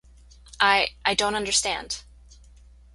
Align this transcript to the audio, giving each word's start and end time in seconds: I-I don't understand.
I-I 0.59 1.13
don't 1.13 1.35
understand. 1.35 2.01